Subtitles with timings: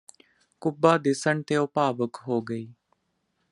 [0.61, 2.67] ਕੁੱਬਾ ਦੱਸਣ ਤੇ ਉਹ ਭਾਵੁਕ ਹੋ ਗਈ